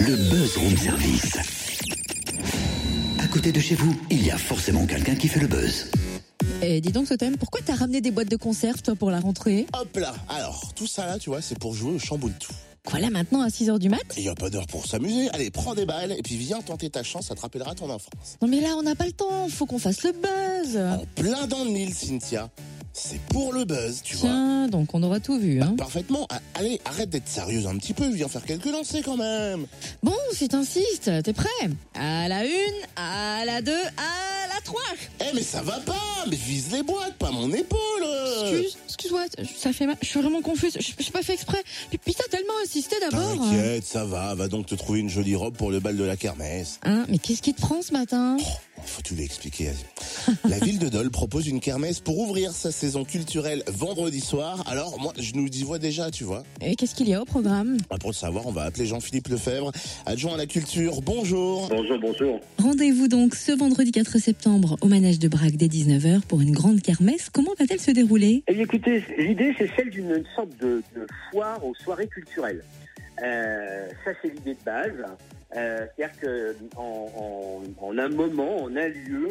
le 0.00 0.16
buzz 0.30 0.56
room 0.56 0.76
service. 0.76 1.36
À 3.18 3.26
côté 3.28 3.52
de 3.52 3.60
chez 3.60 3.74
vous, 3.74 3.94
il 4.10 4.24
y 4.24 4.30
a 4.30 4.38
forcément 4.38 4.86
quelqu'un 4.86 5.14
qui 5.14 5.28
fait 5.28 5.40
le 5.40 5.46
buzz. 5.48 5.90
Et 6.62 6.80
dis 6.80 6.92
donc, 6.92 7.08
Totem, 7.08 7.36
pourquoi 7.36 7.60
t'as 7.64 7.74
ramené 7.74 8.00
des 8.00 8.10
boîtes 8.10 8.30
de 8.30 8.36
conserve, 8.36 8.80
toi, 8.82 8.94
pour 8.94 9.10
la 9.10 9.20
rentrée? 9.20 9.66
Hop 9.78 9.96
là 9.96 10.14
Alors, 10.28 10.72
tout 10.74 10.86
ça 10.86 11.06
là, 11.06 11.18
tu 11.18 11.30
vois, 11.30 11.42
c'est 11.42 11.58
pour 11.58 11.74
jouer 11.74 11.92
au 11.92 11.98
chamboule 11.98 12.32
tout. 12.38 12.52
Quoi, 12.84 13.00
là, 13.00 13.10
maintenant, 13.10 13.42
à 13.42 13.48
6h 13.48 13.78
du 13.78 13.88
mat? 13.88 14.00
Il 14.16 14.22
y 14.22 14.28
a 14.28 14.34
pas 14.34 14.48
d'heure 14.50 14.66
pour 14.66 14.86
s'amuser. 14.86 15.28
Allez, 15.32 15.50
prends 15.50 15.74
des 15.74 15.84
balles 15.84 16.12
et 16.12 16.22
puis 16.22 16.36
viens 16.36 16.60
tenter 16.62 16.88
ta 16.88 17.02
chance, 17.02 17.26
ça 17.26 17.34
te 17.34 17.40
rappellera 17.40 17.74
ton 17.74 17.90
enfance. 17.90 18.38
Non, 18.40 18.48
mais 18.48 18.60
là, 18.60 18.76
on 18.78 18.82
n'a 18.82 18.94
pas 18.94 19.06
le 19.06 19.12
temps, 19.12 19.48
faut 19.48 19.66
qu'on 19.66 19.78
fasse 19.78 20.04
le 20.04 20.12
buzz 20.12 20.76
En 20.76 21.04
plein 21.14 21.46
dans 21.46 21.64
le 21.64 21.70
mille, 21.70 21.92
Cynthia. 21.92 22.48
C'est 22.92 23.20
pour 23.28 23.52
le 23.52 23.64
buzz, 23.64 24.00
tu 24.02 24.16
vois. 24.16 24.28
Tiens, 24.30 24.68
donc 24.68 24.92
on 24.94 25.02
aura 25.02 25.20
tout 25.20 25.38
vu, 25.38 25.62
hein 25.62 25.74
Parfaitement. 25.78 26.26
Ah, 26.30 26.40
Allez, 26.54 26.80
arrête 26.84 27.08
d'être 27.10 27.28
sérieuse 27.28 27.66
un 27.66 27.76
petit 27.76 27.92
peu, 27.94 28.08
viens 28.08 28.26
faire 28.28 28.44
quelques 28.44 28.66
lancers 28.66 29.02
quand 29.04 29.16
même. 29.16 29.66
Bon, 30.02 30.14
si 30.32 30.48
t'insistes, 30.48 31.10
t'es 31.22 31.32
prêt? 31.32 31.48
À 31.94 32.26
la 32.28 32.44
une, 32.44 32.50
à 32.96 33.44
la 33.44 33.62
deux, 33.62 33.72
à 33.72 34.48
la 34.52 34.60
trois 34.64 34.80
Eh 35.20 35.34
mais 35.34 35.42
ça 35.42 35.62
va 35.62 35.78
pas 35.80 35.94
Mais 36.28 36.34
vise 36.36 36.72
les 36.72 36.82
boîtes, 36.82 37.14
pas 37.14 37.30
mon 37.30 37.52
épaule 37.52 37.78
Excuse, 38.42 38.76
excuse-moi, 38.86 39.26
ça 39.56 39.72
fait 39.72 39.86
mal, 39.86 39.96
je 40.02 40.06
suis 40.08 40.20
vraiment 40.20 40.42
confuse, 40.42 40.76
je 40.80 40.92
j'ai 40.98 41.10
pas 41.12 41.22
fait 41.22 41.34
exprès. 41.34 41.62
Puis, 41.90 41.98
puis 41.98 42.14
t'as 42.14 42.28
tellement 42.36 42.54
insisté 42.64 42.96
d'abord 43.00 43.36
T'inquiète, 43.50 43.84
ça 43.86 44.04
va, 44.04 44.34
va 44.34 44.48
donc 44.48 44.66
te 44.66 44.74
trouver 44.74 44.98
une 45.00 45.08
jolie 45.10 45.36
robe 45.36 45.56
pour 45.56 45.70
le 45.70 45.78
bal 45.78 45.96
de 45.96 46.04
la 46.04 46.16
kermesse. 46.16 46.80
Hein, 46.82 47.04
mais 47.08 47.18
qu'est-ce 47.18 47.42
qui 47.42 47.54
te 47.54 47.60
prend 47.60 47.80
ce 47.82 47.92
matin? 47.92 48.36
Oh, 48.40 48.80
faut 48.84 49.02
tout 49.02 49.14
lui 49.14 49.24
expliquer. 49.24 49.70
La 50.48 50.58
ville 50.58 50.78
de 50.78 50.88
Dole 50.88 51.10
propose 51.10 51.46
une 51.48 51.60
kermesse 51.60 52.00
pour 52.00 52.18
ouvrir 52.18 52.52
sa 52.52 52.70
saison 52.70 53.04
culturelle 53.04 53.62
vendredi 53.66 54.20
soir. 54.20 54.62
Alors 54.68 54.98
moi, 55.00 55.12
je 55.18 55.34
nous 55.34 55.46
y 55.46 55.62
vois 55.62 55.78
déjà, 55.78 56.10
tu 56.10 56.24
vois. 56.24 56.42
Et 56.60 56.76
qu'est-ce 56.76 56.94
qu'il 56.94 57.08
y 57.08 57.14
a 57.14 57.22
au 57.22 57.24
programme? 57.24 57.76
Ah, 57.90 57.96
Pour 57.98 58.10
le 58.10 58.14
savoir, 58.14 58.46
on 58.46 58.52
va 58.52 58.62
appeler 58.64 58.86
Jean-Philippe 58.86 59.28
Lefebvre, 59.28 59.72
adjoint 60.06 60.34
à 60.34 60.36
la 60.36 60.46
culture. 60.46 61.00
Bonjour. 61.02 61.68
Bonjour, 61.68 61.98
bonjour. 61.98 62.40
Rendez-vous 62.58 63.08
donc 63.08 63.34
ce 63.34 63.52
vendredi 63.52 63.92
4 63.92 64.18
septembre 64.18 64.76
au 64.80 64.86
manège 64.88 65.18
de 65.18 65.28
Braque 65.28 65.56
dès 65.56 65.66
19h 65.68 66.22
pour 66.22 66.40
une 66.40 66.52
grande 66.52 66.80
kermesse. 66.82 67.28
Comment 67.32 67.52
va-t-elle 67.58 67.80
se 67.80 67.90
dérouler? 67.90 68.42
Eh 68.48 68.54
bien, 68.54 68.64
écoutez, 68.64 69.02
l'idée, 69.18 69.54
c'est 69.58 69.70
celle 69.76 69.90
d'une 69.90 70.22
sorte 70.36 70.50
de, 70.60 70.82
de 70.94 71.06
foire 71.30 71.64
aux 71.64 71.74
soirées 71.74 72.08
culturelles. 72.08 72.62
Euh, 73.22 73.88
ça, 74.04 74.12
c'est 74.22 74.28
l'idée 74.34 74.54
de 74.54 74.64
base. 74.64 74.92
Euh, 75.56 75.86
C'est-à-dire 75.96 76.56
qu'en 76.76 76.80
en, 76.82 77.62
en 77.88 77.98
un 77.98 78.08
moment, 78.08 78.62
en 78.64 78.76
un 78.76 78.88
lieu, 78.88 79.28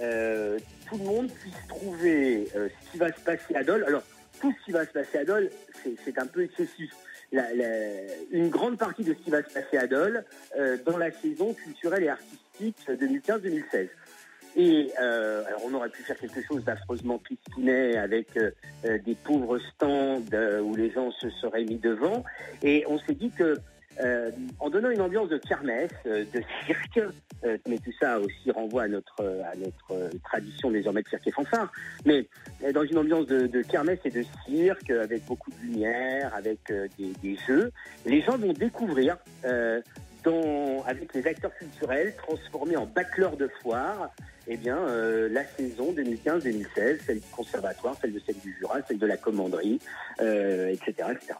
euh, 0.00 0.58
tout 0.88 0.98
le 0.98 1.04
monde 1.04 1.30
puisse 1.30 1.66
trouver 1.68 2.48
euh, 2.56 2.68
ce 2.86 2.92
qui 2.92 2.98
va 2.98 3.12
se 3.12 3.20
passer 3.20 3.54
à 3.54 3.62
Dole. 3.64 3.84
Alors, 3.86 4.02
tout 4.40 4.52
ce 4.58 4.64
qui 4.64 4.72
va 4.72 4.84
se 4.86 4.90
passer 4.92 5.18
à 5.18 5.24
Dole, 5.24 5.50
c'est- 6.04 6.18
un 6.18 6.26
peu 6.26 6.42
excessif. 6.42 6.90
Une 8.32 8.48
grande 8.48 8.78
partie 8.78 9.04
de 9.04 9.14
ce 9.14 9.18
qui 9.18 9.30
va 9.30 9.42
se 9.42 9.52
passer 9.52 9.76
à 9.76 9.86
Dole 9.86 10.24
euh, 10.58 10.76
dans 10.84 10.96
la 10.98 11.10
saison 11.12 11.52
culturelle 11.54 12.02
et 12.04 12.08
artistique 12.08 12.76
2015-2016. 12.88 13.88
Et 14.56 14.90
alors 14.96 15.60
on 15.64 15.72
aurait 15.74 15.90
pu 15.90 16.02
faire 16.02 16.18
quelque 16.18 16.42
chose 16.42 16.64
d'affreusement 16.64 17.18
tristounet 17.18 17.96
avec 17.96 18.36
des 18.82 19.14
pauvres 19.22 19.60
stands 19.60 20.20
où 20.64 20.74
les 20.74 20.90
gens 20.90 21.12
se 21.12 21.30
seraient 21.30 21.62
mis 21.62 21.76
devant. 21.78 22.24
Et 22.64 22.84
on 22.88 22.98
s'est 22.98 23.14
dit 23.14 23.30
que 23.30 23.58
euh, 23.98 24.30
en 24.60 24.70
donnant 24.70 24.90
une 24.90 25.00
ambiance 25.00 25.28
de 25.28 25.36
kermesse, 25.36 25.90
euh, 26.06 26.24
de 26.32 26.42
cirque, 26.64 27.00
euh, 27.44 27.58
mais 27.68 27.76
tout 27.78 27.92
ça 27.98 28.20
aussi 28.20 28.50
renvoie 28.50 28.84
à 28.84 28.88
notre 28.88 29.20
à 29.20 29.56
notre 29.56 30.10
tradition 30.24 30.70
désormais 30.70 31.02
de 31.02 31.08
cirque 31.08 31.26
et 31.26 31.32
fanfare, 31.32 31.72
mais 32.04 32.26
dans 32.72 32.84
une 32.84 32.98
ambiance 32.98 33.26
de, 33.26 33.62
kermesse 33.62 33.98
et 34.04 34.10
de 34.10 34.24
cirque 34.46 34.90
avec 34.90 35.24
beaucoup 35.26 35.50
de 35.50 35.66
lumière, 35.66 36.32
avec 36.34 36.72
des, 36.98 37.36
jeux, 37.46 37.72
les 38.06 38.22
gens 38.22 38.36
vont 38.38 38.52
découvrir. 38.52 39.16
avec 40.86 41.14
les 41.14 41.26
acteurs 41.26 41.54
culturels 41.54 42.14
transformés 42.16 42.76
en 42.76 42.86
bâcleurs 42.86 43.36
de 43.36 43.48
foire, 43.62 44.10
eh 44.46 44.56
bien, 44.56 44.78
la 45.30 45.44
saison 45.56 45.92
2015-2016, 45.92 46.98
celle 47.06 47.20
du 47.20 47.28
conservatoire, 47.32 47.96
celle 48.00 48.12
de 48.12 48.20
celle 48.24 48.38
du 48.38 48.54
Jura, 48.58 48.80
celle 48.86 48.98
de 48.98 49.06
la 49.06 49.16
commanderie, 49.16 49.80
etc., 50.20 50.92
etc. 51.10 51.34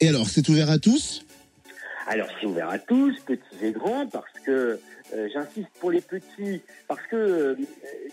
Et 0.00 0.08
alors, 0.08 0.28
c'est 0.28 0.48
ouvert 0.48 0.70
à 0.70 0.78
tous? 0.78 1.24
Alors, 2.06 2.28
c'est 2.38 2.46
ouvert 2.46 2.68
à 2.68 2.78
tous, 2.78 3.18
petits 3.20 3.64
et 3.64 3.72
grands, 3.72 4.06
parce 4.06 4.32
que 4.44 4.78
euh, 5.14 5.28
j'insiste 5.32 5.70
pour 5.80 5.90
les 5.90 6.00
petits, 6.00 6.60
parce 6.86 7.04
que 7.06 7.16
euh, 7.16 7.56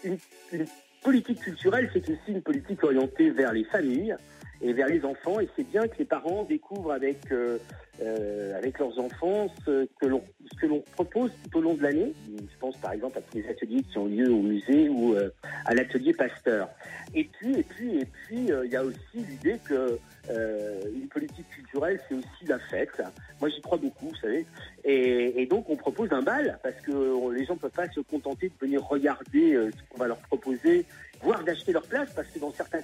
une, 0.03 0.17
une 0.53 0.65
politique 1.03 1.41
culturelle, 1.41 1.89
c'est 1.93 2.03
aussi 2.03 2.29
une 2.29 2.41
politique 2.41 2.83
orientée 2.83 3.29
vers 3.31 3.53
les 3.53 3.65
familles 3.65 4.15
et 4.61 4.73
vers 4.73 4.87
les 4.87 5.03
enfants, 5.03 5.39
et 5.39 5.49
c'est 5.55 5.67
bien 5.67 5.87
que 5.87 5.97
les 5.97 6.05
parents 6.05 6.43
découvrent 6.43 6.91
avec 6.91 7.31
euh, 7.31 7.57
euh, 8.01 8.57
avec 8.57 8.79
leurs 8.79 8.97
enfants 8.99 9.47
ce 9.65 9.87
que 9.99 10.05
l'on 10.05 10.83
propose 10.93 11.31
tout 11.43 11.59
au 11.59 11.61
long 11.61 11.73
de 11.73 11.83
l'année. 11.83 12.13
Je 12.37 12.57
pense 12.59 12.77
par 12.77 12.93
exemple 12.93 13.17
à 13.17 13.21
tous 13.21 13.37
les 13.37 13.47
ateliers 13.49 13.81
qui 13.83 13.97
ont 13.97 14.05
lieu 14.05 14.31
au 14.31 14.41
musée 14.41 14.87
ou 14.89 15.15
euh, 15.15 15.29
à 15.65 15.73
l'atelier 15.73 16.13
Pasteur. 16.13 16.69
Et 17.13 17.23
puis 17.23 17.59
et 17.59 17.63
puis 17.63 17.99
et 17.99 18.05
puis 18.05 18.49
il 18.63 18.71
y 18.71 18.75
a 18.75 18.83
aussi 18.83 18.97
l'idée 19.15 19.59
que 19.67 19.99
une 20.29 21.07
politique 21.07 21.49
culturelle 21.49 21.99
c'est 22.07 22.15
aussi 22.15 22.45
la 22.47 22.59
fête. 22.59 23.01
Moi 23.39 23.49
j'y 23.49 23.61
crois 23.61 23.77
beaucoup, 23.77 24.09
vous 24.09 24.15
savez. 24.15 24.45
Et, 24.83 25.41
et 25.41 25.45
donc 25.47 25.69
on 25.69 25.75
propose 25.75 26.11
un 26.13 26.21
bal 26.21 26.59
parce 26.63 26.79
que 26.81 27.33
les 27.33 27.45
gens 27.45 27.55
ne 27.55 27.59
peuvent 27.59 27.71
pas 27.71 27.89
se 27.89 27.99
contenter 28.01 28.49
de 28.49 28.65
venir 28.65 28.83
regarder 28.83 29.53
ce 29.53 29.89
qu'on 29.89 29.97
va 29.97 30.07
leur 30.07 30.19
proposer, 30.19 30.85
voire 31.21 31.43
d'acheter 31.43 31.73
leur 31.73 31.85
place 31.85 32.13
parce 32.15 32.27
que 32.29 32.39
dans 32.39 32.53
certains 32.53 32.80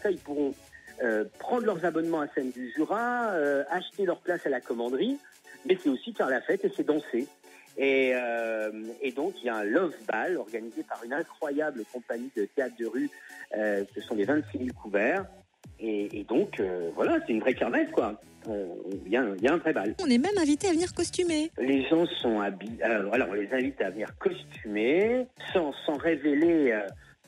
abonnements 1.88 2.22
à 2.22 2.28
Scène 2.28 2.52
du 2.52 2.72
Jura, 2.76 3.32
euh, 3.32 3.64
acheter 3.72 4.06
leur 4.06 4.20
place 4.20 4.46
à 4.46 4.50
la 4.50 4.62
commanderie, 4.62 5.18
mais 5.66 5.78
c'est 5.82 5.90
aussi 5.90 6.14
faire 6.14 6.30
la 6.30 6.42
fête 6.42 6.64
et 6.64 6.72
c'est 6.76 6.86
danser. 6.86 7.28
Et, 7.80 8.12
euh, 8.16 8.72
et 9.02 9.12
donc 9.12 9.34
il 9.42 9.46
y 9.46 9.50
a 9.50 9.56
un 9.58 9.64
Love 9.64 9.94
Ball 10.08 10.38
organisé 10.38 10.84
par 10.84 11.04
une 11.04 11.14
incroyable 11.14 11.84
compagnie 11.94 12.30
de 12.36 12.46
théâtre 12.46 12.76
de 12.80 12.86
rue, 12.86 13.10
euh, 13.56 13.84
ce 13.96 14.02
sont 14.02 14.16
les 14.16 14.26
26 14.26 14.58
000 14.58 14.70
couverts. 14.82 15.26
Et, 15.80 16.20
et 16.20 16.24
donc 16.24 16.60
voilà, 16.96 17.20
c'est 17.26 17.34
une 17.34 17.40
vraie 17.42 17.54
kermesse 17.54 17.90
quoi. 17.92 18.20
Il 18.48 19.12
y, 19.12 19.18
a 19.18 19.22
un- 19.22 19.36
il 19.36 19.44
y 19.44 19.48
a 19.48 19.54
un 19.54 19.58
vrai 19.58 19.74
bal. 19.74 19.94
On 20.02 20.10
est 20.10 20.18
même 20.18 20.38
invité 20.40 20.70
à 20.70 20.72
venir 20.72 20.94
costumer. 20.96 21.52
Les 21.60 21.86
gens 21.90 22.06
sont 22.22 22.40
habillés. 22.40 22.82
Alors, 22.82 23.14
alors, 23.14 23.28
on 23.30 23.34
les 23.34 23.52
invite 23.52 23.80
à 23.82 23.90
venir 23.90 24.08
costumés, 24.18 25.28
sans, 25.54 25.74
sans 25.86 25.98
révéler 25.98 26.80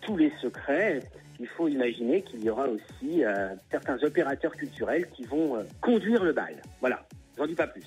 tous 0.02 0.16
les 0.16 0.32
secrets. 0.42 1.02
Il 1.40 1.48
faut 1.58 1.68
imaginer 1.68 2.22
qu'il 2.24 2.44
y 2.44 2.50
aura 2.50 2.68
aussi 2.68 3.24
euh, 3.24 3.50
certains 3.72 3.98
opérateurs 4.04 4.52
culturels 4.56 5.08
qui 5.16 5.24
vont 5.24 5.56
euh, 5.56 5.64
conduire 5.82 6.24
le 6.24 6.34
bal. 6.34 6.62
Voilà, 6.82 7.06
j'en 7.38 7.48
dis 7.48 7.56
pas 7.56 7.68
plus. 7.68 7.84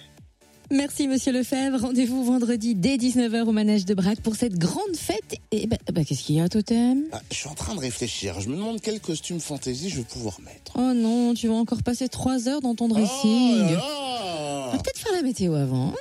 Merci 0.71 1.07
Monsieur 1.07 1.33
Lefebvre. 1.33 1.79
Rendez-vous 1.83 2.25
vendredi 2.25 2.75
dès 2.75 2.97
19h 2.97 3.43
au 3.43 3.53
manège 3.53 3.85
de 3.85 3.93
Braque 3.93 4.23
pour 4.23 4.37
cette 4.37 4.57
grande 4.59 4.97
fête. 4.97 5.37
Et 5.51 5.67
bah, 5.67 5.77
bah, 5.93 6.03
qu'est-ce 6.03 6.23
qu'il 6.23 6.37
y 6.37 6.41
a, 6.41 6.49
Totem? 6.49 7.05
Ah, 7.13 7.21
Je 7.31 7.37
suis 7.37 7.49
en 7.49 7.55
train 7.55 7.75
de 7.75 7.81
réfléchir. 7.81 8.41
Je 8.41 8.49
me 8.49 8.57
demande 8.57 8.81
quel 8.81 8.99
costume 9.01 9.39
fantaisie 9.39 9.91
je 9.91 9.97
vais 9.99 10.05
pouvoir 10.05 10.41
mettre. 10.41 10.73
Oh 10.77 10.95
non, 10.95 11.35
tu 11.35 11.49
vas 11.49 11.55
encore 11.55 11.83
passer 11.83 12.09
3 12.09 12.49
heures 12.49 12.63
dans 12.63 12.75
ton 12.75 12.87
Oh 12.87 12.95
dressing. 12.95 13.59
là 13.67 13.73
là 13.73 14.69
On 14.69 14.71
va 14.77 14.79
peut-être 14.79 14.99
faire 14.99 15.13
la 15.13 15.23
météo 15.23 15.53
avant. 15.55 15.89
hein? 15.89 15.95